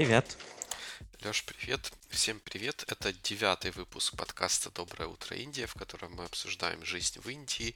[0.00, 0.38] Привет.
[1.20, 1.92] Леш, привет.
[2.08, 2.84] Всем привет.
[2.88, 7.74] Это девятый выпуск подкаста «Доброе утро, Индия», в котором мы обсуждаем жизнь в Индии,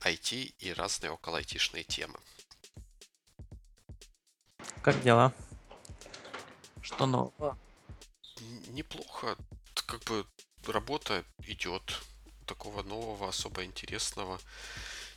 [0.00, 2.18] IT и разные около айтишные темы.
[4.80, 5.34] Как дела?
[6.80, 7.58] Что нового?
[8.68, 9.36] Неплохо.
[9.74, 10.26] Как бы
[10.66, 12.00] работа идет.
[12.46, 14.40] Такого нового, особо интересного,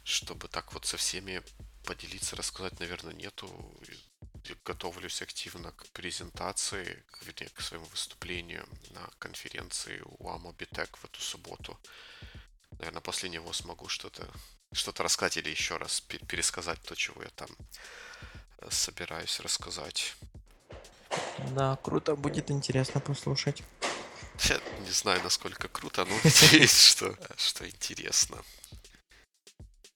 [0.03, 1.41] чтобы так вот со всеми
[1.85, 3.47] поделиться, рассказать, наверное, нету
[4.63, 11.79] готовлюсь активно к презентации, вернее, к своему выступлению на конференции у Амобитек в эту субботу.
[12.79, 14.27] Наверное, после него смогу что-то
[14.71, 17.49] что-то рассказать или еще раз пересказать то, чего я там
[18.59, 20.15] э, собираюсь рассказать.
[21.55, 23.63] Да, круто, будет интересно послушать.
[24.43, 28.43] Я не знаю, насколько круто, но надеюсь, что, что интересно.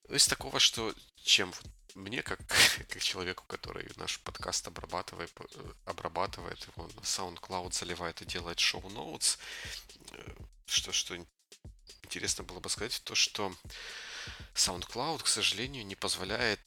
[0.08, 1.52] Из такого, что чем
[1.94, 2.40] мне, как,
[2.88, 9.38] как человеку, который наш подкаст обрабатывает, э, обрабатывает его на SoundCloud, заливает и делает шоу-ноутс,
[10.12, 10.34] э,
[10.66, 11.16] что, что
[12.02, 13.54] интересно было бы сказать, то, что
[14.54, 16.60] SoundCloud, к сожалению, не позволяет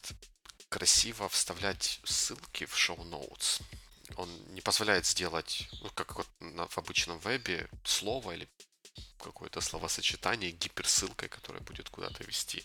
[0.69, 3.59] красиво вставлять ссылки в шоу-ноутс.
[4.15, 8.47] Он не позволяет сделать, ну, как вот на, в обычном вебе, слово или
[9.17, 12.63] какое-то словосочетание гиперссылкой, которая будет куда-то вести.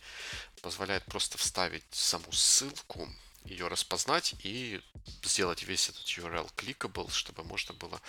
[0.60, 3.08] Позволяет просто вставить саму ссылку,
[3.44, 4.80] ее распознать и
[5.22, 8.00] сделать весь этот URL clickable, чтобы можно было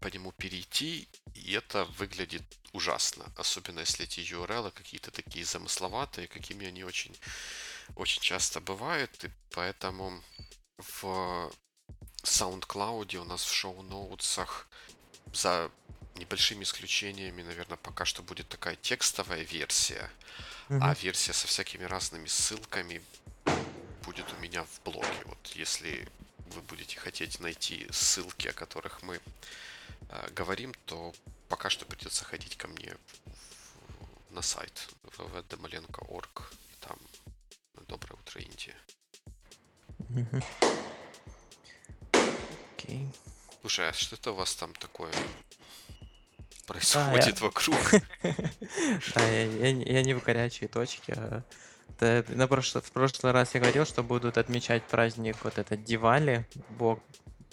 [0.00, 6.66] по нему перейти, и это выглядит ужасно, особенно если эти URL какие-то такие замысловатые, какими
[6.66, 7.16] они очень,
[7.94, 10.22] очень часто бывают, и поэтому
[10.76, 11.50] в
[12.22, 14.68] SoundCloud у нас в шоу-ноутсах
[15.32, 15.70] за
[16.18, 20.10] небольшими исключениями, наверное, пока что будет такая текстовая версия,
[20.68, 20.78] mm-hmm.
[20.82, 23.02] а версия со всякими разными ссылками
[24.04, 25.22] будет у меня в блоге.
[25.24, 26.08] Вот если
[26.54, 29.20] вы будете хотеть найти ссылки, о которых мы
[30.08, 31.14] э, говорим, то
[31.48, 36.98] пока что придется ходить ко мне в, в, на сайт www.domalenko.org и там
[37.88, 38.74] Доброе утро, Индия.
[40.10, 40.44] Mm-hmm.
[42.76, 43.06] Okay.
[43.60, 45.12] Слушай, а что это у вас там такое
[46.66, 47.78] происходит вокруг.
[49.14, 51.14] Да, я не в горячей точке.
[51.16, 51.42] А
[52.00, 57.00] на в прошлый раз я говорил, что будут отмечать праздник вот этот Дивали, бог,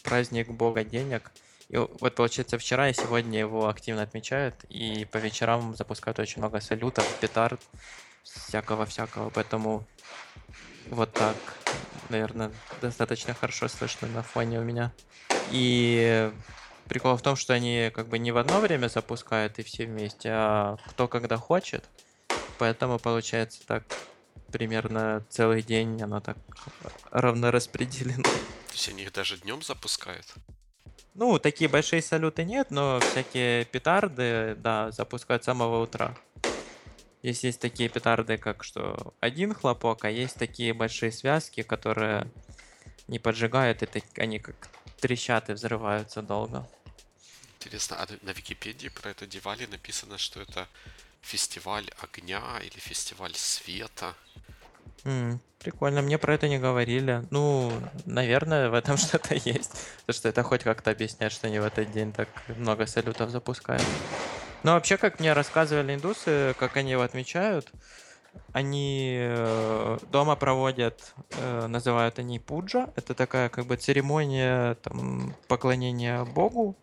[0.03, 1.31] праздник бога денег.
[1.69, 6.59] И вот получается вчера и сегодня его активно отмечают, и по вечерам запускают очень много
[6.59, 7.61] салютов, петард,
[8.23, 9.87] всякого-всякого, поэтому
[10.89, 11.35] вот так,
[12.09, 12.51] наверное,
[12.81, 14.91] достаточно хорошо слышно на фоне у меня.
[15.51, 16.31] И
[16.87, 20.29] Прикол в том, что они как бы не в одно время запускают и все вместе,
[20.31, 21.83] а кто когда хочет.
[22.59, 23.83] Поэтому получается так
[24.51, 26.37] примерно целый день оно так
[27.09, 28.23] равно распределено.
[28.23, 30.25] То есть они их даже днем запускают?
[31.15, 36.15] Ну, такие большие салюты нет, но всякие петарды, да, запускают с самого утра.
[37.21, 42.27] Есть, есть такие петарды, как что один хлопок, а есть такие большие связки, которые
[43.07, 44.69] не поджигают, и так, они как
[45.03, 46.65] трещат и взрываются долго.
[47.59, 50.65] Интересно, а на Википедии про это Дивали написано, что это
[51.21, 54.15] фестиваль огня или фестиваль света.
[55.03, 57.23] М, прикольно, мне про это не говорили.
[57.31, 57.69] Ну,
[58.05, 59.71] наверное, в этом что-то есть.
[60.05, 63.83] Потому что это хоть как-то объясняет, что они в этот день так много салютов запускают.
[64.63, 67.69] Но вообще, как мне рассказывали индусы, как они его отмечают,
[68.53, 72.89] они э, дома проводят, э, называют они пуджа.
[72.95, 76.75] Это такая как бы церемония там, поклонения Богу.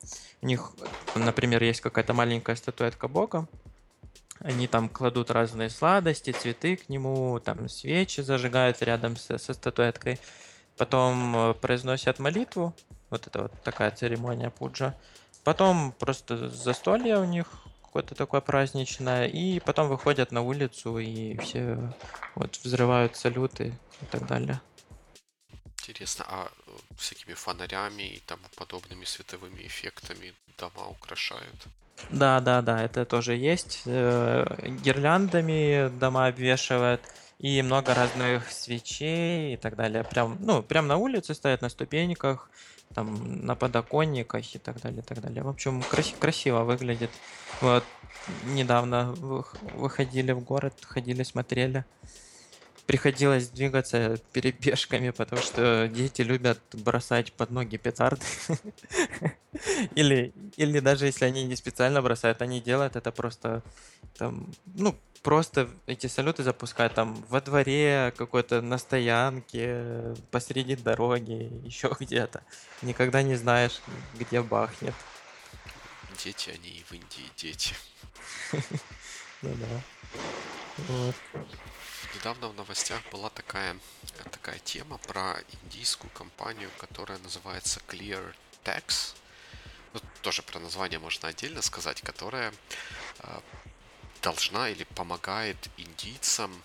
[0.43, 0.73] У них,
[1.15, 3.47] например, есть какая-то маленькая статуэтка Бога.
[4.41, 10.19] Они там кладут разные сладости, цветы к нему, там свечи зажигают рядом со, со статуэткой.
[10.77, 12.75] Потом э, произносят молитву.
[13.11, 14.95] Вот это вот такая церемония пуджа.
[15.45, 17.47] Потом просто застолье у них
[17.91, 21.77] какое-то такое праздничное, и потом выходят на улицу и все
[22.37, 24.61] вот взрывают салюты и так далее.
[25.89, 31.67] Интересно, а э, всякими фонарями и тому подобными световыми эффектами дома украшают?
[32.11, 33.83] Да, да, да, это тоже есть.
[33.87, 34.45] Э,
[34.85, 37.01] гирляндами дома обвешивают
[37.41, 40.05] и много разных свечей и так далее.
[40.05, 42.51] Прям, ну, прям на улице стоят на ступеньках,
[42.95, 45.43] там на подоконниках и так далее, и так далее.
[45.43, 47.11] В общем, крас- красиво выглядит.
[47.61, 47.85] Вот
[48.45, 51.85] недавно выходили в город, ходили, смотрели.
[52.87, 58.25] Приходилось двигаться перебежками, потому что дети любят бросать под ноги петарды.
[59.95, 63.63] Или, или даже если они не специально бросают, они делают это просто
[64.17, 71.95] там, ну, просто эти салюты запускают там во дворе, какой-то на стоянке, посреди дороги, еще
[71.99, 72.43] где-то.
[72.83, 73.81] Никогда не знаешь,
[74.15, 74.95] где бахнет.
[76.23, 77.75] Дети, они и в Индии дети.
[79.43, 79.81] Ну да.
[80.89, 81.15] Вот.
[82.15, 83.75] Недавно в новостях была такая,
[84.31, 88.35] такая тема про индийскую компанию, которая называется Clear
[88.65, 89.15] Tax.
[89.93, 92.53] Ну, тоже про название можно отдельно сказать, которая
[93.21, 93.41] э,
[94.23, 96.63] должна или помогает индийцам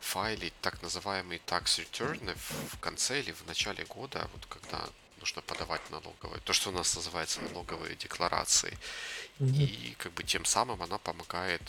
[0.00, 2.36] файлить так называемые tax return
[2.72, 6.96] в, конце или в начале года, вот когда нужно подавать налоговые, то, что у нас
[6.96, 8.76] называется налоговые декларации.
[9.38, 11.62] И как бы тем самым она помогает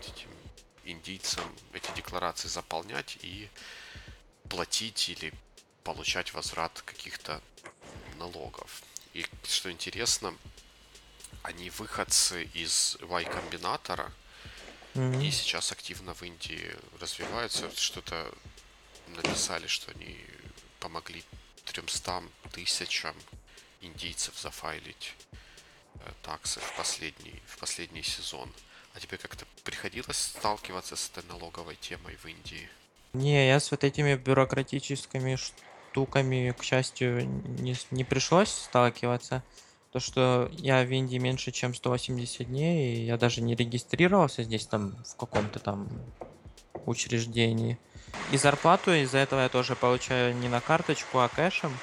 [0.00, 0.28] этим
[0.84, 3.48] индийцам эти декларации заполнять и
[4.48, 5.32] платить или
[5.84, 7.40] получать возврат каких-то
[8.18, 8.82] налогов.
[9.14, 10.34] И что интересно,
[11.42, 14.12] они выходцы из Y-комбинатора,
[14.94, 15.26] mm-hmm.
[15.26, 17.70] и сейчас активно в Индии развиваются.
[17.76, 18.32] Что-то
[19.08, 20.16] написали, что они
[20.80, 21.24] помогли
[21.66, 22.22] 300
[22.52, 23.14] тысячам
[23.80, 25.14] индийцев зафайлить
[25.94, 28.52] э, таксы в последний, в последний сезон.
[28.94, 32.68] А тебе как-то приходилось сталкиваться с этой налоговой темой в Индии?
[33.14, 35.36] Не, я с вот этими бюрократическими
[35.92, 37.26] штуками, к счастью,
[37.58, 39.42] не, не пришлось сталкиваться.
[39.92, 44.66] То, что я в Индии меньше, чем 180 дней, и я даже не регистрировался здесь
[44.66, 45.88] там в каком-то там
[46.86, 47.78] учреждении.
[48.30, 51.76] И зарплату из-за этого я тоже получаю не на карточку, а кэшем.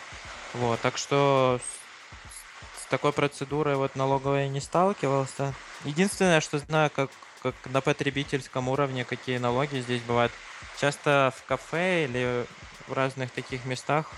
[0.56, 5.53] Вот, так что с, с такой процедурой вот налоговой я не сталкивался.
[5.85, 7.11] Единственное, что знаю, как,
[7.44, 10.31] как на потребительском уровне, какие налоги здесь бывают.
[10.79, 12.47] Часто в кафе или
[12.89, 14.12] в разных таких местах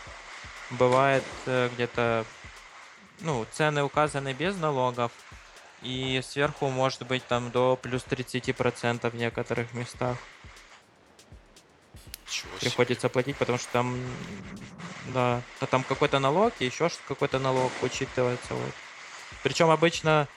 [0.71, 2.25] бывает э, где-то
[3.19, 5.11] ну, цены указаны без налогов,
[5.81, 10.17] и сверху может быть там до плюс 30% в некоторых местах.
[12.29, 13.99] Чего Приходится платить, потому что там,
[15.07, 18.53] да, то там какой-то налог и еще какой-то налог учитывается.
[18.53, 18.73] Вот.
[19.43, 20.27] Причем обычно,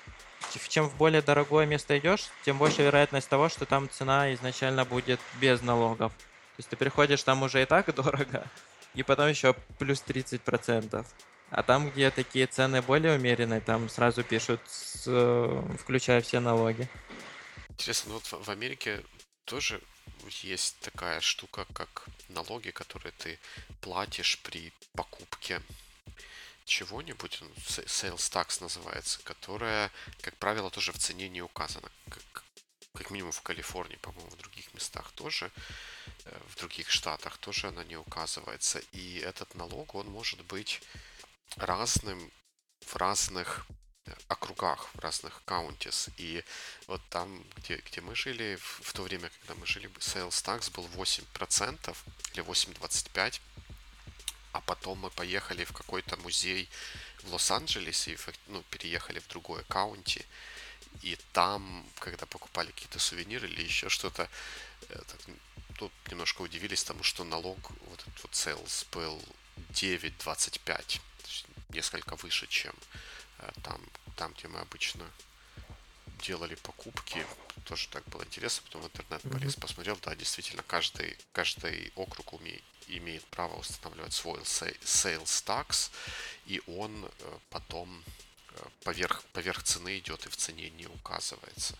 [0.68, 5.20] чем в более дорогое место идешь, тем больше вероятность того, что там цена изначально будет
[5.40, 6.12] без налогов.
[6.56, 8.46] То есть ты приходишь там уже и так дорого,
[8.94, 11.04] и потом еще плюс 30%.
[11.50, 14.60] А там, где такие цены более умеренные, там сразу пишут,
[15.06, 16.88] э, включая все налоги.
[17.68, 19.04] Интересно, ну вот в Америке
[19.44, 19.80] тоже
[20.42, 23.38] есть такая штука, как налоги, которые ты
[23.80, 25.60] платишь при покупке
[26.64, 29.90] чего-нибудь, ну, sales tax называется, которая,
[30.22, 31.90] как правило, тоже в цене не указана.
[32.94, 35.50] Как минимум в Калифорнии, по-моему, в других местах тоже,
[36.24, 38.80] э, в других штатах тоже она не указывается.
[38.92, 40.80] И этот налог, он может быть
[41.56, 42.30] разным
[42.80, 43.66] в разных
[44.28, 46.12] округах, в разных counties.
[46.16, 46.44] И
[46.86, 50.70] вот там, где, где мы жили, в, в то время, когда мы жили, sales tax
[50.72, 51.96] был 8%
[52.34, 53.40] или 8,25%.
[54.52, 56.68] А потом мы поехали в какой-то музей
[57.24, 58.16] в Лос-Анджелесе
[58.46, 60.24] ну, переехали в другое каунти.
[61.02, 64.28] И там, когда покупали какие-то сувениры или еще что-то,
[65.78, 67.58] тут немножко удивились тому, что налог,
[67.88, 69.22] вот этот вот sales был
[69.72, 71.00] 9,25
[71.70, 72.74] несколько выше, чем
[73.38, 73.80] э, там,
[74.16, 75.04] там, где мы обычно
[76.22, 77.26] делали покупки.
[77.64, 79.60] Тоже так было интересно, потом в интернет полез, mm-hmm.
[79.60, 85.90] посмотрел, да, действительно, каждый, каждый округ умеет, имеет право устанавливать свой sales tax,
[86.46, 88.33] и он э, потом э,
[88.82, 91.74] поверх, поверх цены идет и в цене не указывается.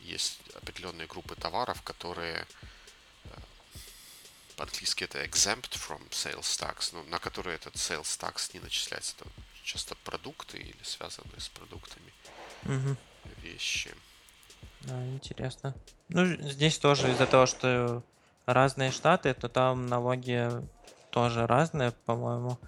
[0.00, 2.46] Есть определенные группы товаров, которые
[4.56, 9.14] по-английски это exempt from sales tax, ну, на которые этот sales tax не начисляется.
[9.18, 9.30] Это
[9.64, 12.12] часто продукты или связанные с продуктами
[12.64, 12.96] угу.
[13.38, 13.94] вещи.
[14.82, 15.74] Да, интересно.
[16.08, 18.02] Ну, здесь тоже из-за того, что
[18.46, 20.48] разные штаты, то там налоги
[21.10, 22.58] тоже разные, по-моему.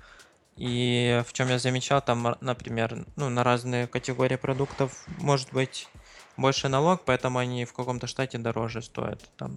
[0.56, 5.88] И в чем я замечал, там, например, ну, на разные категории продуктов может быть
[6.37, 9.20] больше налог, поэтому они в каком-то штате дороже стоят.
[9.37, 9.56] Там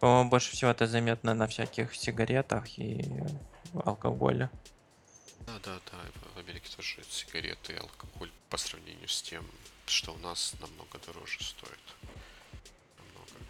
[0.00, 3.04] по-моему, больше всего это заметно на всяких сигаретах и
[3.84, 4.50] алкоголе.
[5.40, 5.98] Да, да, да.
[6.34, 9.44] В Америке тоже сигареты и алкоголь по сравнению с тем,
[9.86, 11.78] что у нас намного дороже стоит.
[12.98, 13.44] Намного.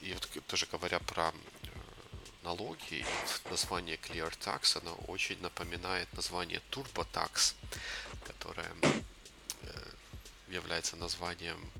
[0.00, 1.32] И вот тоже говоря про
[2.42, 3.04] э, налоги,
[3.50, 7.54] название Clear Tax, оно очень напоминает название Turbo Tax,
[8.26, 8.70] которое
[9.62, 9.92] э,
[10.48, 11.70] является названием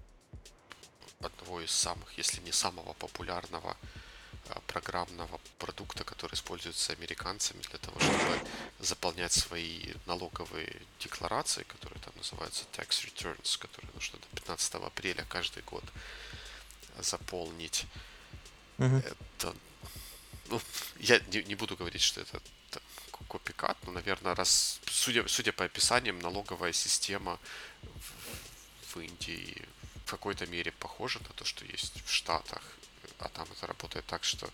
[1.21, 3.77] одного из самых, если не самого популярного
[4.49, 8.41] а, программного продукта, который используется американцами для того, чтобы
[8.79, 15.63] заполнять свои налоговые декларации, которые там называются tax returns, которые нужно до 15 апреля каждый
[15.65, 15.85] год
[16.99, 17.87] заполнить.
[18.79, 18.97] Мгм.
[18.97, 19.55] Это,
[20.51, 20.61] ну,
[20.99, 22.41] я не, не буду говорить, что это
[23.29, 27.39] копикат, но, наверное, раз, судя, судя по описаниям, налоговая система
[27.83, 29.63] в, в Индии
[30.05, 32.63] в какой-то мере похожа на то, что есть в Штатах,
[33.19, 34.51] а там это работает так, что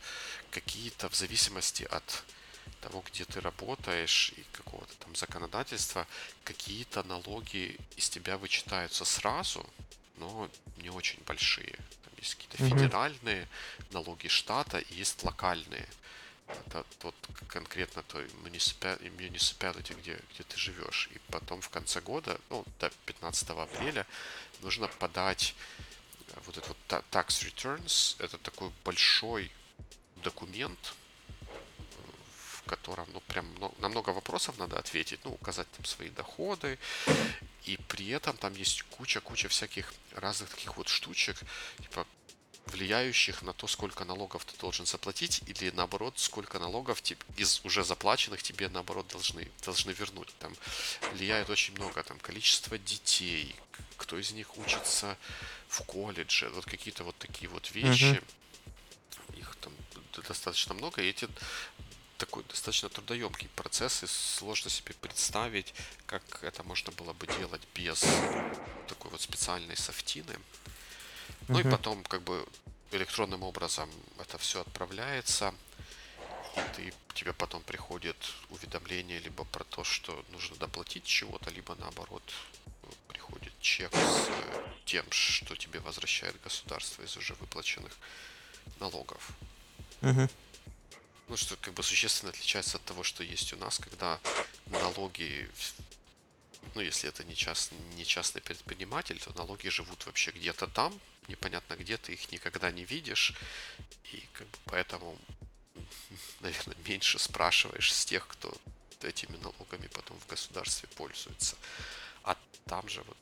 [0.50, 2.24] какие-то в зависимости от
[2.80, 6.06] того, где ты работаешь и какого-то там законодательства,
[6.44, 9.64] какие-то налоги из тебя вычитаются сразу,
[10.16, 11.78] но не очень большие.
[12.26, 12.78] Есть какие-то Мгм.
[12.78, 13.48] федеральные
[13.92, 15.86] налоги штата и есть локальные.
[16.66, 17.14] Это тот
[17.48, 21.08] конкретно той municipality, где, где ты живешь.
[21.14, 24.06] И потом в конце года, ну, до 15 апреля,
[24.62, 25.54] нужно подать
[26.28, 28.16] э, вот этот вот tax returns.
[28.18, 29.52] Это такой большой
[30.16, 30.94] документ,
[32.56, 36.78] в котором, ну, прям мно- на много вопросов надо ответить, ну, указать там свои доходы,
[37.64, 41.36] и при этом там есть куча-куча всяких разных таких вот штучек,
[41.78, 42.06] типа
[42.66, 47.84] влияющих на то, сколько налогов ты должен заплатить, или наоборот, сколько налогов тип- из уже
[47.84, 50.32] заплаченных тебе наоборот должны, должны вернуть.
[50.38, 50.54] Там
[51.12, 53.54] влияет очень много, там количество детей,
[53.96, 55.16] кто из них учится
[55.68, 58.20] в колледже, вот какие-то вот такие вот вещи.
[59.36, 59.72] Их там
[60.26, 61.28] достаточно много, и эти
[62.18, 65.74] такой достаточно трудоемкий процесс, и сложно себе представить,
[66.06, 68.04] как это можно было бы делать без
[68.88, 70.36] такой вот специальной софтины.
[71.48, 71.70] Ну и Мгм.
[71.70, 72.46] потом как бы
[72.90, 75.54] электронным образом это все отправляется,
[76.56, 78.16] и ты, тебе потом приходит
[78.50, 82.22] уведомление либо про то, что нужно доплатить чего-то, либо наоборот
[82.82, 87.92] э, приходит чек с э, тем, что тебе возвращает государство из уже выплаченных
[88.80, 89.30] налогов.
[90.00, 90.28] Мгм.
[91.28, 94.20] Ну, что как бы существенно отличается от того, что есть у нас, когда
[94.66, 95.50] налоги,
[96.74, 101.74] ну, если это не, част, не частный предприниматель, то налоги живут вообще где-то там, непонятно
[101.74, 103.34] где, ты их никогда не видишь,
[104.12, 105.18] и как бы поэтому,
[106.40, 108.56] наверное, меньше спрашиваешь с тех, кто
[109.02, 111.56] этими налогами потом в государстве пользуется.
[112.22, 113.16] А там же вот,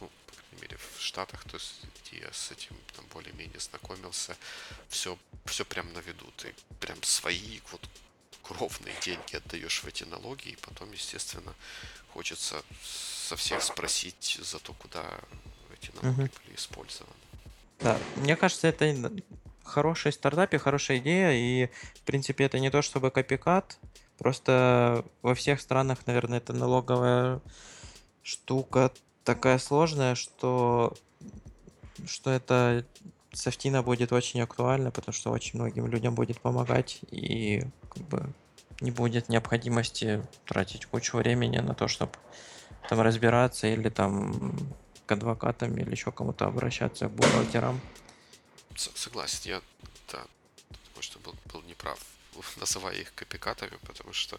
[0.00, 1.80] ну, по крайней мере, в Штатах, то есть,
[2.12, 4.36] я с этим там более-менее знакомился,
[4.88, 6.32] все, все прям на виду.
[6.36, 7.88] Ты прям свои вот
[8.42, 11.54] кровные деньги отдаешь в эти налоги, и потом, естественно,
[12.12, 15.20] хочется со всех спросить за то, куда
[15.80, 16.30] эти налоги Мгм.
[16.44, 17.14] были использованы.
[17.80, 19.12] Да, мне кажется, это
[19.64, 23.78] хороший стартап и хорошая идея, и, в принципе, это не то чтобы копикат,
[24.18, 27.40] просто во всех странах, наверное, эта налоговая
[28.22, 28.92] штука
[29.24, 30.96] такая сложная, что,
[32.06, 32.84] что эта
[33.32, 38.34] софтина будет очень актуальна, потому что очень многим людям будет помогать, и как бы
[38.80, 42.12] не будет необходимости тратить кучу времени на то, чтобы
[42.88, 44.52] там разбираться или там
[45.10, 47.80] к адвокатам или еще кому-то обращаться, к бухгалтерам.
[48.76, 49.62] С- Согласен, я,
[50.12, 50.24] да,
[50.94, 51.98] может, был, был неправ,
[52.56, 54.38] называя их копикатами, потому что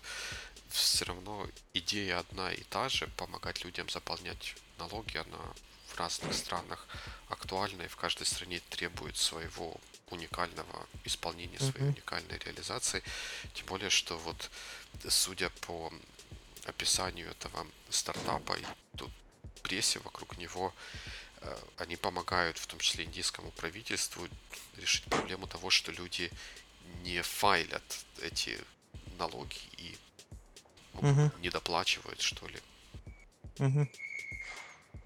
[0.69, 5.37] все равно идея одна и та же, помогать людям заполнять налоги, она
[5.87, 6.87] в разных странах
[7.27, 9.75] актуальна, и в каждой стране требует своего
[10.09, 11.93] уникального исполнения, своей Мгм.
[11.95, 13.03] уникальной реализации.
[13.53, 14.49] Тем более, что вот,
[15.09, 15.91] судя по
[16.65, 18.63] описанию этого стартапа и
[18.97, 19.11] ту-
[19.59, 20.73] прессе вокруг него,
[21.41, 24.27] э, они помогают, в том числе индийскому правительству,
[24.77, 26.31] решить проблему того, что люди
[27.03, 27.83] не файлят
[28.21, 28.57] эти
[29.17, 29.95] налоги и
[30.93, 31.31] ну, Мгм.
[31.41, 32.59] не доплачивают, что ли.
[33.59, 33.89] Мгм.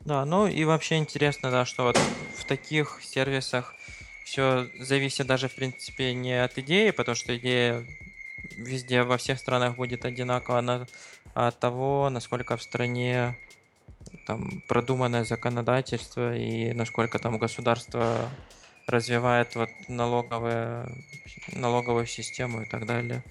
[0.02, 3.76] Да, ну и вообще интересно, да, что вот в таких сервисах
[4.24, 7.86] все зависит даже, в принципе, не от идеи, потому что идея
[8.56, 10.88] везде, во всех странах будет одинакова, на-
[11.34, 13.36] а от того, насколько в стране
[14.26, 18.30] там продуманное законодательство и насколько там государство
[18.88, 20.88] развивает вот налоговые,
[21.54, 23.24] налоговую систему и так далее.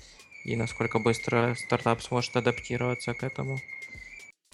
[0.44, 3.60] И насколько быстро стартап сможет адаптироваться к этому.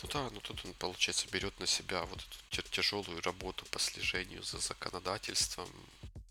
[0.03, 4.43] Ну да, ну тут он, получается, берет на себя вот эту тяжелую работу по слежению
[4.43, 5.69] за законодательством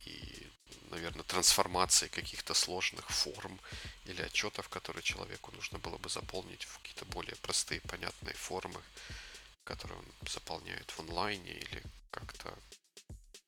[0.06, 0.48] и,
[0.90, 3.60] наверное, трансформацией каких-то сложных форм
[4.06, 8.82] или отчетов, которые человеку нужно было бы заполнить в какие-то более простые, понятные формы,
[9.70, 12.58] которые он заполняет в онлайне или как-то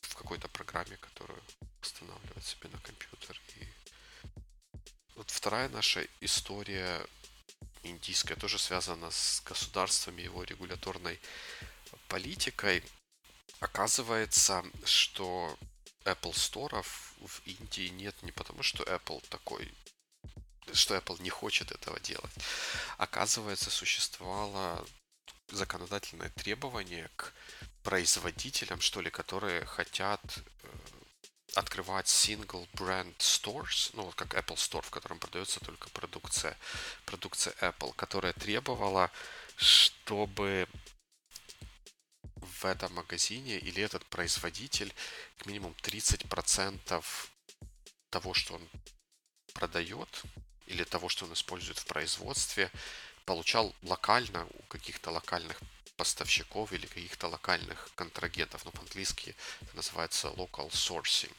[0.02, 1.42] в какой-то программе, которую
[1.82, 3.42] устанавливает себе на компьютер.
[3.56, 3.68] И
[5.16, 7.08] вот вторая наша история
[7.82, 11.20] индийская тоже связана с государством и его регуляторной
[12.08, 12.84] политикой.
[13.60, 15.58] Оказывается, что
[16.06, 19.74] Apple Store в Индии нет не потому, что Apple такой
[20.74, 22.32] что Apple не хочет этого делать.
[22.98, 24.88] Оказывается, существовало
[25.52, 27.34] законодательное требование к
[27.84, 30.68] производителям, что ли, которые хотят э,
[31.56, 36.58] открывать single brand stores, ну вот как Apple Store, в котором продается только продукция,
[37.06, 39.12] продукция Apple, которая требовала,
[39.56, 40.68] чтобы
[42.36, 44.94] в этом магазине или этот производитель
[45.38, 47.04] к минимум 30%
[48.10, 48.70] того, что он
[49.54, 50.24] продает,
[50.68, 52.72] или того, что он использует в производстве,
[53.26, 55.60] получал локально у каких-то локальных
[55.96, 58.66] поставщиков или каких-то локальных контрагентов.
[58.66, 61.32] Ну, по-английски это называется local sourcing.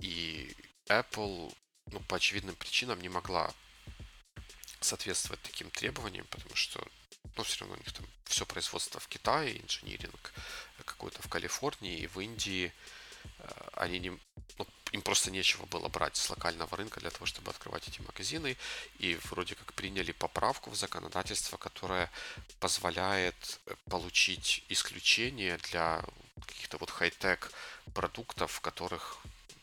[0.00, 0.54] И
[0.86, 1.54] Apple,
[1.90, 3.52] ну, по очевидным причинам не могла
[4.80, 6.86] соответствовать таким требованиям, потому что,
[7.36, 10.32] ну, все равно у них там все производство в Китае, инжиниринг
[10.84, 12.72] какой-то в Калифорнии в Индии.
[13.38, 14.18] Э, они не,
[14.94, 18.56] им просто нечего было брать с локального рынка для того, чтобы открывать эти магазины.
[18.98, 22.10] И вроде как приняли поправку в законодательство, которое
[22.60, 26.04] позволяет э, получить исключение для
[26.46, 27.50] каких-то вот хай-тек
[27.92, 29.18] продуктов, в которых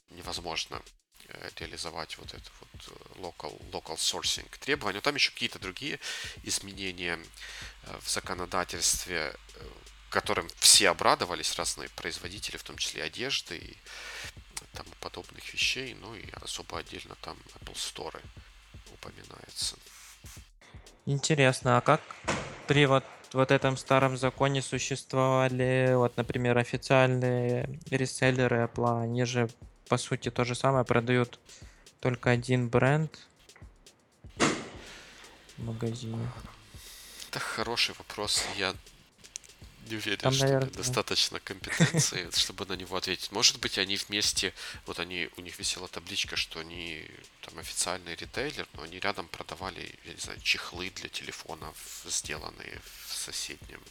[0.09, 0.81] невозможно
[1.29, 4.97] э, реализовать вот это вот э, local, local sourcing требования.
[4.97, 5.97] Но там еще какие-то другие
[6.43, 7.17] изменения
[8.01, 9.33] в законодательстве,
[10.09, 13.77] которым все обрадовались, разные производители, в том числе одежды и
[14.73, 15.95] тому подобных вещей.
[15.99, 18.21] Ну и особо отдельно там Apple Store
[18.93, 19.75] упоминается.
[21.05, 22.01] Интересно, а как
[22.67, 23.03] при вот,
[23.33, 29.49] вот этом старом законе существовали, вот, например, официальные реселлеры Apple, они же
[29.89, 31.39] по сути то же самое продают
[31.99, 33.27] только один бренд
[34.37, 36.31] в магазине.
[37.29, 38.43] Это хороший вопрос.
[38.57, 38.73] Я
[39.91, 43.31] не уверен, Там, что наверное, достаточно компетенции, чтобы на него ответить.
[43.31, 44.53] Может быть, они вместе,
[44.85, 47.05] вот они, у них висела табличка, что они
[47.41, 53.13] там официальный ритейлер, но они рядом продавали, я не знаю, чехлы для телефонов, сделанные в
[53.13, 53.81] соседнем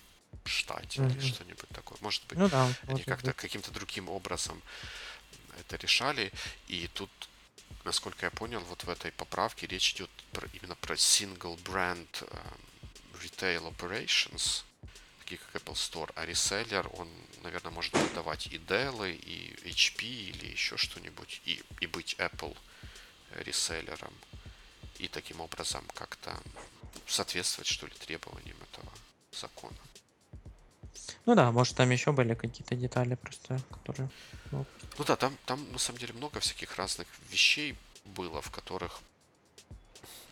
[0.45, 1.99] штате или что-нибудь такое.
[2.01, 4.61] Может быть, Ну да, они как-то каким-то другим образом
[5.59, 6.33] это решали.
[6.69, 7.11] И тут,
[7.85, 12.61] насколько я понял, вот в этой поправке речь идет про, именно про single brand um,
[13.23, 14.65] retail operations,
[15.31, 17.09] такие как Apple Store, а реселлер, он,
[17.43, 22.57] наверное, может продавать и Dell, и HP, или еще что-нибудь, и, и быть Apple
[23.45, 24.13] реселлером,
[24.99, 26.37] и таким образом как-то
[27.07, 28.93] соответствовать, что ли, требованиям этого
[29.33, 29.77] закона.
[31.27, 34.11] Ну да, может там еще были какие-то детали просто, которые...
[34.51, 34.67] Ну,
[34.99, 39.01] ну да, там, там на самом деле много всяких разных вещей было, в которых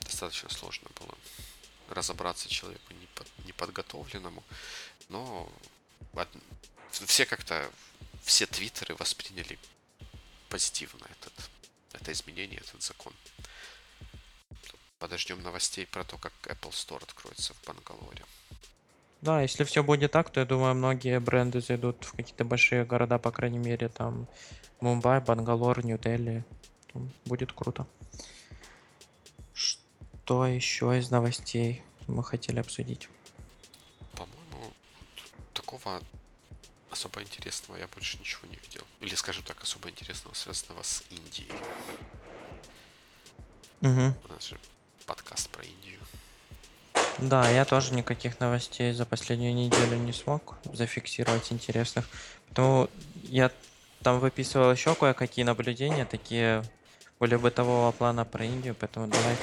[0.01, 1.15] достаточно сложно было
[1.88, 2.92] разобраться человеку
[3.44, 4.42] неподготовленному.
[5.09, 5.51] Но
[6.90, 7.70] все как-то,
[8.22, 9.59] все твиттеры восприняли
[10.48, 11.51] позитивно этот,
[11.92, 13.12] это изменение, этот закон.
[14.98, 18.24] Подождем новостей про то, как Apple Store откроется в Бангалоре.
[19.20, 23.18] Да, если все будет так, то я думаю, многие бренды зайдут в какие-то большие города,
[23.18, 24.29] по крайней мере, там
[24.81, 26.44] Мумбай, Бангалор, Нью-Дели.
[27.24, 27.87] Будет круто.
[30.29, 33.09] Что еще из новостей мы хотели обсудить?
[35.55, 36.03] такого
[36.91, 38.83] особо интересного я больше ничего не видел.
[39.01, 41.51] Или, скажем так, особо интересного, связанного с Индией.
[43.81, 44.14] Угу.
[44.29, 44.59] У нас же
[45.07, 45.99] подкаст про Индию.
[47.17, 52.07] Да, я тоже никаких новостей за последнюю неделю не смог зафиксировать интересных.
[52.49, 52.91] Поэтому
[53.23, 53.51] я
[54.03, 56.62] там выписывал еще кое-какие наблюдения, такие
[57.19, 59.38] более бытового плана про Индию, поэтому давай.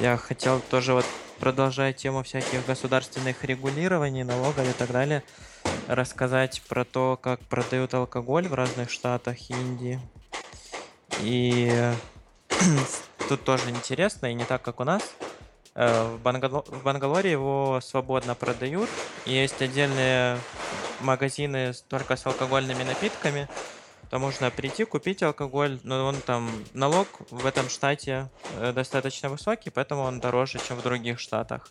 [0.00, 1.04] Я хотел тоже вот
[1.40, 5.22] продолжая тему всяких государственных регулирований, налогов и так далее,
[5.88, 10.00] рассказать про то, как продают алкоголь в разных штатах Индии.
[11.20, 11.70] И
[13.28, 15.02] тут тоже интересно, и не так, как у нас.
[15.74, 16.62] Э, в, Бангало...
[16.66, 18.88] в Бангалоре его свободно продают.
[19.26, 20.38] Есть отдельные
[21.00, 23.48] магазины только с алкогольными напитками.
[24.10, 29.70] То можно прийти, купить алкоголь, но он там налог в этом штате э, достаточно высокий,
[29.70, 31.68] поэтому он дороже, чем в других штатах.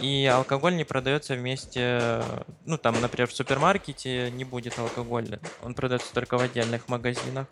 [0.00, 2.22] И алкоголь не продается вместе,
[2.66, 7.46] ну там, например, в супермаркете не будет алкоголя, он продается только в отдельных магазинах.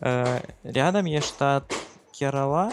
[0.00, 1.74] Э, рядом есть штат
[2.12, 2.72] Керала,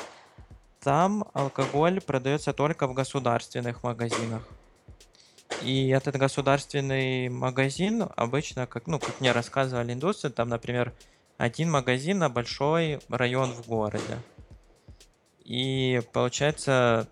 [0.80, 4.44] там алкоголь продается только в государственных магазинах.
[5.66, 10.94] И этот государственный магазин обычно, как, ну, как мне рассказывали индусы, там, например,
[11.40, 14.20] один магазин на большой район в городе.
[15.44, 17.08] И получается,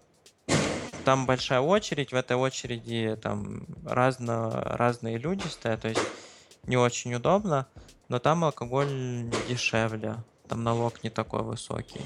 [1.03, 5.81] там большая очередь, в этой очереди там разно, разные люди стоят.
[5.81, 6.01] То есть
[6.67, 7.67] не очень удобно,
[8.07, 12.01] но там алкоголь дешевле, там налог не такой высокий.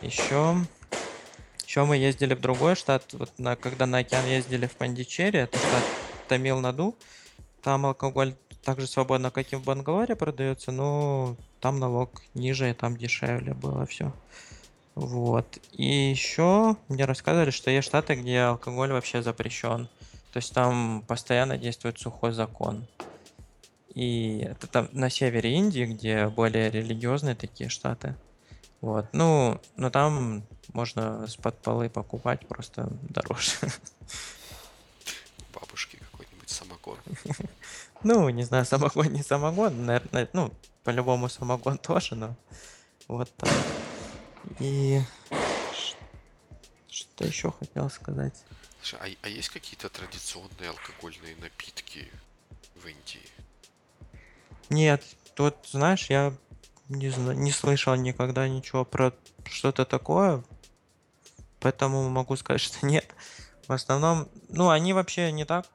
[0.00, 0.56] Еще,
[1.78, 5.58] еще мы ездили в другой штат, вот на, когда на океан ездили в Пандичерри, это
[5.58, 5.84] штат
[6.26, 6.96] Тамил-Наду,
[7.62, 12.74] там алкоголь так же свободно, как и в Бангалоре продается, но там налог ниже, и
[12.74, 14.12] там дешевле было все.
[14.96, 15.60] Вот.
[15.70, 19.88] И еще мне рассказывали, что есть штаты, где алкоголь вообще запрещен.
[20.32, 22.88] То есть там постоянно действует сухой закон.
[23.94, 28.16] И это там на севере Индии, где более религиозные такие штаты.
[28.80, 29.06] Вот.
[29.12, 33.52] Ну, но там можно с-под полы покупать просто дороже.
[35.54, 36.98] Бабушки какой-нибудь самогон.
[38.04, 42.36] Ну, не знаю, самогон, не самогон, наверное, ну, по-любому самогон тоже, но
[43.08, 43.50] вот так.
[44.60, 45.00] И
[46.88, 48.44] что еще хотел сказать?
[48.80, 52.08] Слушай, а, а есть какие-то традиционные алкогольные напитки
[52.76, 53.28] в Индии?
[54.70, 56.32] Нет, тут, знаешь, я
[56.88, 59.12] не, зна- не слышал никогда ничего про
[59.44, 60.42] что-то такое,
[61.60, 63.06] поэтому могу сказать, что нет.
[63.66, 65.66] В основном, ну, они вообще не так,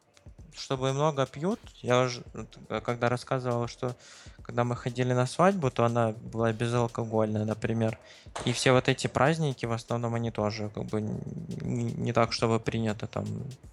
[0.56, 1.60] чтобы много пьют.
[1.82, 2.23] Я уже,
[2.69, 3.95] э, когда рассказывал, что
[4.43, 7.97] когда мы ходили на свадьбу, то она была безалкогольная, например.
[8.45, 13.08] И все вот эти праздники, в основном, они тоже как бы не так, чтобы принято
[13.08, 13.26] там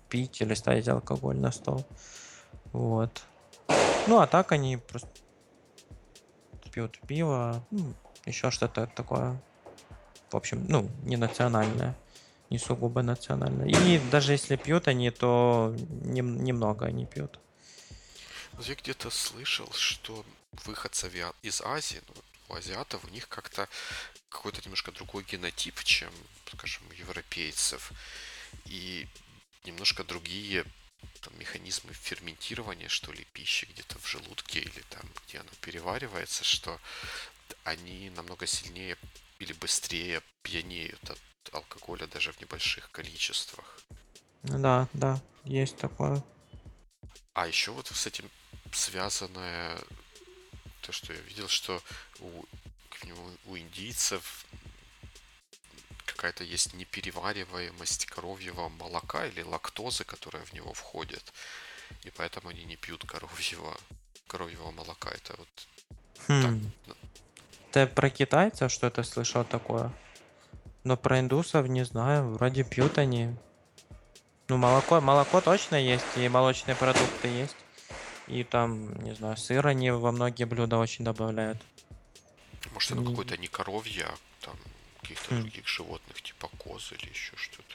[0.08, 1.84] пить или ставить алкоголь на стол.
[2.72, 3.22] Вот.
[4.06, 5.08] Ну, а так они просто
[6.70, 7.94] пьют пиво, ну,
[8.26, 9.40] еще что-то такое.
[10.30, 11.96] В общем, ну, не национальное,
[12.50, 13.66] не сугубо национальное.
[13.66, 17.38] И даже если пьют они, то нем- немного они пьют.
[18.52, 20.24] Вот я где-то слышал, что
[21.04, 22.14] авиа- из Азии, ну,
[22.48, 23.68] у азиатов, у них как-то
[24.28, 26.10] какой-то немножко другой генотип, чем,
[26.54, 27.92] скажем, у европейцев.
[28.66, 29.08] И
[29.64, 30.64] немножко другие
[31.20, 36.80] там, механизмы ферментирования, что ли, пищи где-то в желудке или там, где она переваривается, что
[37.64, 38.96] они намного сильнее
[39.38, 41.20] или быстрее пьянеют от
[41.52, 43.80] алкоголя даже в небольших количествах.
[44.42, 46.22] Ну Да, да, есть такое.
[47.34, 48.30] А еще вот с этим
[48.72, 49.78] связанное
[50.82, 51.82] то, что я видел, что
[52.20, 52.44] у,
[53.46, 54.46] у индийцев
[56.20, 61.32] какая-то есть неперевариваемость коровьего молока или лактозы, которая в него входит.
[62.04, 63.74] И поэтому они не пьют коровьего,
[64.26, 65.10] коровьего молока.
[65.10, 65.48] Это вот
[66.28, 66.70] Хм.
[66.86, 66.94] ну.
[67.72, 69.90] Ты про китайцев что-то слышал такое?
[70.84, 72.32] Но про индусов не знаю.
[72.34, 73.34] Вроде пьют они.
[74.48, 77.56] Ну, молоко, молоко точно есть, и молочные продукты есть.
[78.26, 81.58] И там, не знаю, сыр они во многие блюда очень добавляют.
[82.74, 83.06] Может, М.
[83.06, 84.56] какое-то не коровье, а там
[85.10, 85.40] каких-то Хм.
[85.40, 87.74] других животных, типа коз или еще что-то.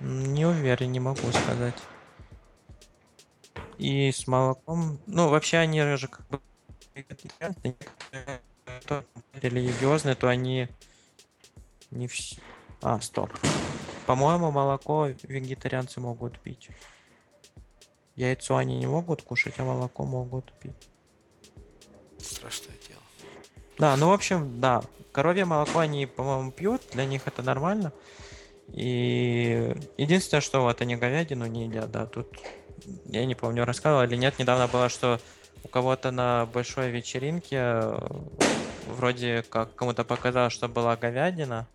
[0.00, 1.78] Не уверен, не могу сказать.
[3.78, 5.00] И с молоком...
[5.06, 6.40] Ну, вообще они же как бы
[8.80, 10.68] кто религиозные, то они
[11.90, 12.36] не все...
[12.82, 13.32] А, стоп.
[14.06, 16.68] По-моему, молоко вегетарианцы могут пить.
[18.16, 20.88] Яйцо они не могут кушать, а молоко могут пить.
[22.50, 23.00] Страшное дело.
[23.78, 24.82] Да, ну, в общем, да.
[25.12, 27.92] Коровье молоко они, по-моему, пьют, для них это нормально.
[28.68, 32.28] И единственное, что вот они говядину не едят, да, тут
[33.06, 35.20] я не помню, рассказывал или нет, недавно было, что
[35.64, 37.98] у кого-то на большой вечеринке э,
[38.86, 41.66] вроде как кому-то показалось, что была говядина,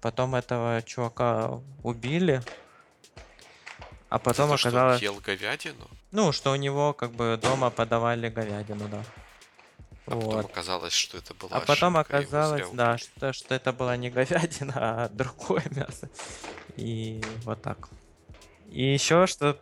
[0.00, 2.42] потом этого чувака убили,
[4.08, 7.38] а потом За то, что он оказалось, ел говядину, ну, что у него как бы
[7.40, 9.02] дома подавали говядину, да.
[10.06, 13.72] А потом оказалось, что это была А потом ошибка, зря оказалось, да, что, что это
[13.72, 16.08] была не говядина, а другое мясо.
[16.76, 17.88] И вот так.
[18.68, 19.60] И еще, что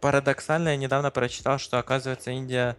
[0.00, 2.76] парадоксально, я недавно прочитал, что оказывается Индия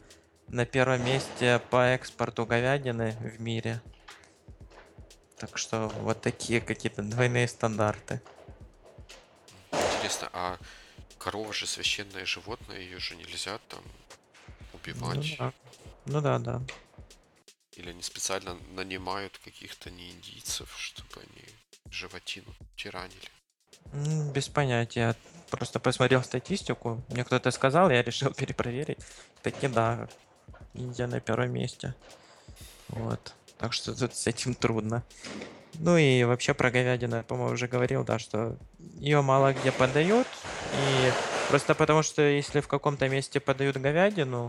[0.50, 3.82] на первом месте по экспорту говядины в мире.
[5.38, 8.22] Так что вот такие какие-то двойные стандарты.
[9.72, 10.58] Интересно, а
[11.18, 13.82] корова же священное животное, ее же нельзя там
[14.74, 15.36] Ну убивать?
[15.40, 15.54] да.
[16.06, 16.62] Ну да, да.
[17.76, 21.46] Или они специально нанимают каких-то неиндийцев, чтобы они
[21.92, 23.30] животину тиранили?
[24.34, 25.16] Без понятия.
[25.50, 27.04] Просто посмотрел статистику.
[27.10, 29.00] Мне кто-то сказал, я решил перепроверить.
[29.42, 30.08] Таки да,
[30.74, 31.96] Индия на первом месте.
[32.88, 33.34] Вот.
[33.58, 35.04] Так что тут с этим трудно.
[35.80, 40.28] Ну и вообще про говядину, я, по-моему, уже говорил, да, что ее мало где подают.
[40.74, 41.12] И
[41.50, 44.48] просто потому, что если в каком-то месте подают говядину,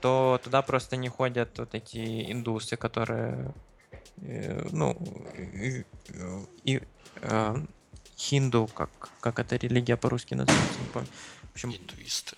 [0.00, 3.54] то туда просто не ходят вот эти индусы, которые,
[4.18, 4.96] э, ну,
[6.64, 6.80] и,
[7.16, 7.56] э,
[8.16, 11.08] хинду, как, как эта религия по-русски называется, не помню.
[11.42, 12.36] В общем, Индуисты.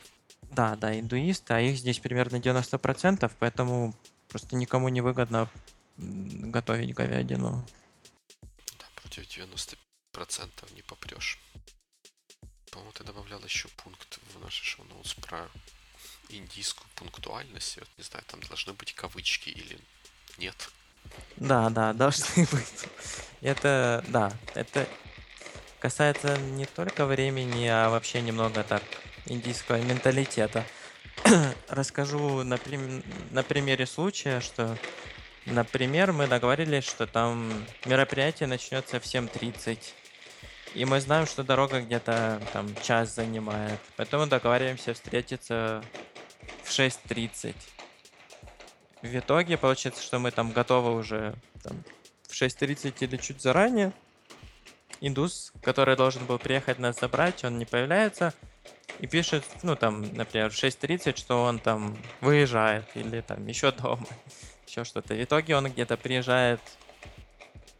[0.51, 3.95] Да, да, индуисты, а их здесь примерно 90%, поэтому
[4.29, 5.49] просто никому не выгодно
[5.97, 7.67] готовить говядину.
[8.79, 11.41] Да, против 90% не попрешь.
[12.71, 15.49] По-моему, ты добавлял еще пункт в наши шоу-ноутс про
[16.29, 17.77] индийскую пунктуальность.
[17.79, 19.79] Вот, не знаю, там должны быть кавычки или
[20.39, 20.71] нет.
[21.37, 22.85] Да, да, должны быть.
[23.41, 24.87] Это, да, это
[25.81, 28.83] касается не только времени, а вообще немного так
[29.27, 30.65] индийского менталитета.
[31.69, 34.79] Расскажу на, прим- на примере случая, что,
[35.47, 39.79] например, мы договорились, что там мероприятие начнется в 7.30.
[40.75, 43.79] И мы знаем, что дорога где-то там час занимает.
[43.97, 45.85] Поэтому договариваемся встретиться
[46.63, 47.55] в 6.30.
[49.03, 51.83] В итоге получается, что мы там готовы уже там,
[52.23, 53.93] в 6.30 или чуть заранее.
[55.01, 58.33] Индус, который должен был приехать нас забрать, он не появляется
[59.01, 64.07] и пишет, ну там, например, в 6.30, что он там выезжает или там еще дома,
[64.67, 65.15] еще что-то.
[65.15, 66.61] В итоге он где-то приезжает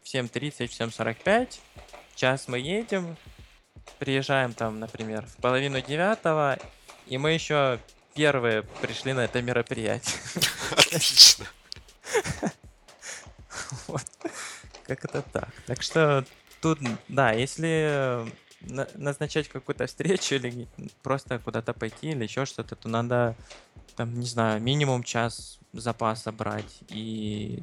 [0.03, 1.59] в 7.30, в 7.45,
[2.15, 3.15] час мы едем,
[3.99, 6.57] приезжаем там, например, в половину девятого,
[7.07, 7.79] и мы еще
[8.13, 10.15] первые пришли на это мероприятие.
[10.71, 11.45] Отлично.
[13.87, 14.03] Вот.
[14.85, 15.49] Как это так?
[15.65, 16.25] Так что
[16.61, 18.25] тут, да, если
[18.61, 20.67] на- назначать какую-то встречу или
[21.01, 23.35] просто куда-то пойти или еще что-то, то надо,
[23.95, 27.61] там, не знаю, минимум час запаса брать и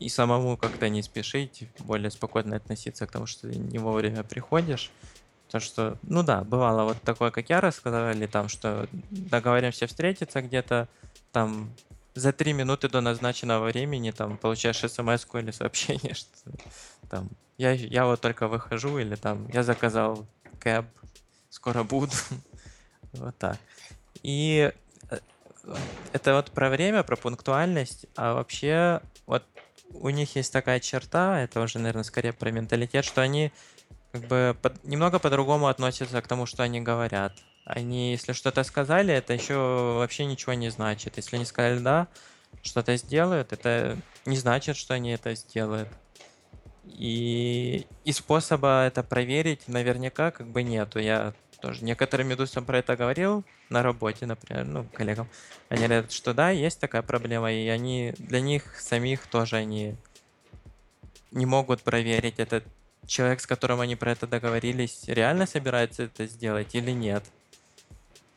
[0.00, 4.90] и самому как-то не спешить, более спокойно относиться к тому, что ты не вовремя приходишь.
[5.50, 10.40] То, что, ну да, бывало вот такое, как я рассказал, или там, что договоримся встретиться
[10.40, 10.88] где-то,
[11.32, 11.70] там,
[12.14, 16.50] за три минуты до назначенного времени, там, получаешь смс или сообщение, что
[17.10, 20.26] там, я, я вот только выхожу, или там, я заказал
[20.60, 20.86] кэб,
[21.50, 22.12] скоро буду.
[23.12, 23.58] Вот так.
[24.22, 24.72] И
[25.10, 25.18] э,
[26.12, 29.44] это вот про время, про пунктуальность, а вообще вот
[29.92, 33.52] у них есть такая черта, это уже, наверное, скорее про менталитет, что они
[34.12, 37.32] как бы под- немного по-другому относятся к тому, что они говорят.
[37.64, 39.54] Они, если что-то сказали, это еще
[39.98, 41.16] вообще ничего не значит.
[41.16, 42.08] Если они сказали да,
[42.62, 45.88] что-то сделают, это не значит, что они это сделают.
[46.84, 50.98] И, и способа это проверить наверняка как бы нету.
[50.98, 55.28] Я тоже некоторым медусам про это говорил на работе, например, ну, коллегам.
[55.68, 59.96] Они говорят, что да, есть такая проблема, и они для них самих тоже они
[61.30, 62.64] не могут проверить, этот
[63.06, 67.24] человек, с которым они про это договорились, реально собирается это сделать или нет.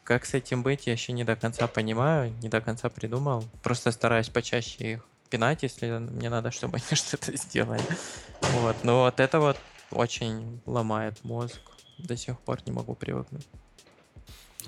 [0.04, 3.46] Как с этим быть, я еще не до конца понимаю, не до конца придумал.
[3.62, 7.82] Просто стараюсь почаще их пинать, если мне надо, чтобы они что-то сделали.
[8.42, 9.58] Вот, но вот это вот
[9.92, 11.60] очень ломает мозг.
[11.98, 13.46] До сих пор не могу привыкнуть.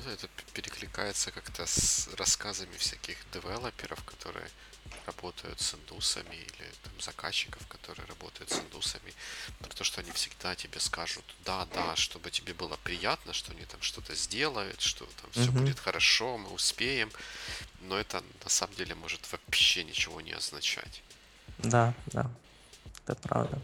[0.04, 4.48] Ну, это перекликается как-то с рассказами всяких девелоперов, которые
[5.06, 9.14] работают с индусами, или там заказчиков, которые работают с индусами,
[9.60, 13.66] про то, что они всегда тебе скажут, да, да, чтобы тебе было приятно, что они
[13.66, 15.62] там что-то сделают, что там все Мгм.
[15.62, 17.12] будет хорошо, мы успеем,
[17.82, 21.02] но это на самом деле может вообще ничего не означать.
[21.60, 22.30] Да, да,
[23.08, 23.62] это правда.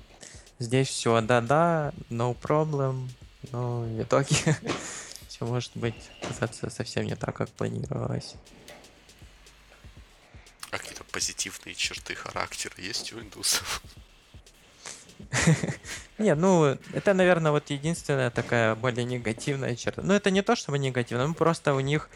[0.60, 3.10] Здесь все да-да, no problem,
[3.52, 4.36] но в итоге
[5.28, 8.36] все может быть казаться совсем не так, как планировалось.
[10.72, 13.82] А какие-то позитивные черты характера есть у индусов?
[16.18, 20.02] Не, ну, это, наверное, вот единственная такая более негативная черта.
[20.02, 22.10] Ну, это не то, чтобы негативно, ну, просто у них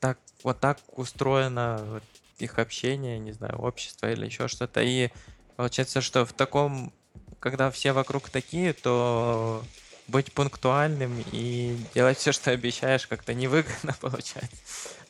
[0.00, 2.02] так, вот так устроено вот
[2.38, 4.82] их общение, не знаю, общество или еще что-то.
[4.82, 5.10] И
[5.56, 6.92] получается, что в таком,
[7.40, 9.64] когда все вокруг такие, то
[10.08, 14.50] быть пунктуальным и делать все, что обещаешь, как-то невыгодно получается.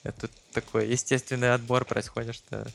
[0.02, 2.66] Это такой естественный отбор происходит, что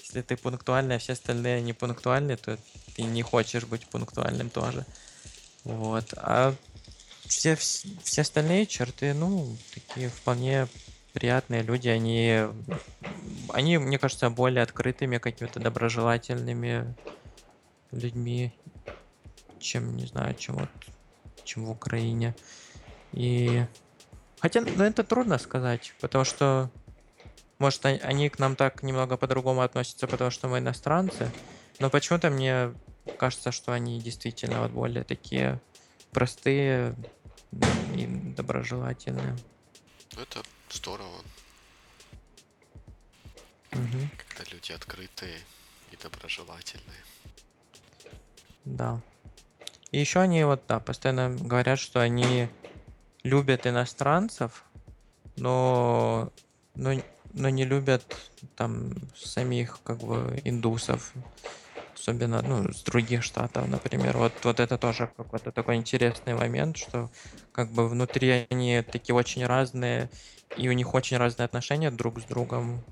[0.00, 2.58] если ты пунктуальный, а все остальные не пунктуальны, то
[2.94, 4.84] ты не хочешь быть пунктуальным тоже.
[5.64, 6.04] Вот.
[6.16, 6.54] А
[7.26, 10.66] все, вс- все остальные черты, ну, такие вполне
[11.12, 12.42] приятные люди, они,
[13.50, 16.94] они, мне кажется, более открытыми, какими-то доброжелательными
[17.92, 18.52] людьми,
[19.58, 20.68] чем, не знаю, чем вот,
[21.44, 22.34] чем в Украине.
[23.12, 23.66] И
[24.40, 26.70] хотя, ну, это трудно сказать, потому что
[27.58, 31.32] может, они- к нам так немного по-другому относятся, потому что мы иностранцы.
[31.78, 32.74] Но почему-то мне
[33.16, 35.60] кажется, что они действительно вот более такие
[36.12, 36.96] простые
[37.52, 39.38] и доброжелательные.
[40.16, 41.22] Это здорово,
[43.72, 44.10] Мгм.
[44.16, 45.38] когда люди открытые
[45.92, 47.04] и доброжелательные.
[48.64, 49.00] Да.
[49.92, 52.48] И еще они вот, да, постоянно говорят, что они
[53.24, 54.64] любят иностранцев,
[55.36, 56.30] но,
[56.74, 56.92] но,
[57.32, 58.02] но не любят
[58.56, 61.12] там самих как бы индусов,
[61.94, 64.16] особенно ну, с других штатов, например.
[64.16, 67.10] Вот, вот это тоже какой-то такой интересный момент, что
[67.52, 70.08] как бы внутри они такие очень разные,
[70.56, 72.82] и у них очень разные отношения друг с другом,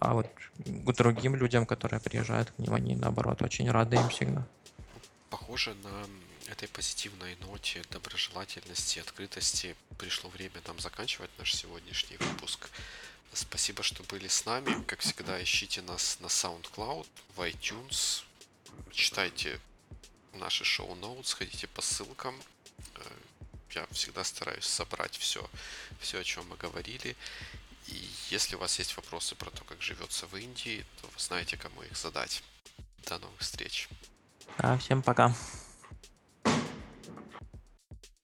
[0.00, 0.26] а вот
[0.58, 4.44] к другим людям, которые приезжают к ним, они наоборот очень рады им всегда.
[5.30, 12.68] Похоже на этой позитивной ноте доброжелательности, открытости пришло время нам заканчивать наш сегодняшний выпуск.
[13.32, 14.82] Спасибо, что были с нами.
[14.84, 17.06] Как всегда, ищите нас на SoundCloud,
[17.36, 18.24] в iTunes.
[18.92, 19.60] Читайте
[20.32, 22.40] наши шоу-ноут, сходите по ссылкам.
[22.94, 23.10] Э,
[23.72, 25.48] я всегда стараюсь собрать все,
[26.00, 27.16] все, о чем мы говорили.
[27.86, 31.56] И если у вас есть вопросы про то, как живется в Индии, то вы знаете,
[31.56, 32.42] кому их задать.
[33.04, 33.88] До новых встреч.
[34.58, 35.34] А, всем пока.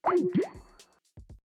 [0.06, 0.63] Thank you.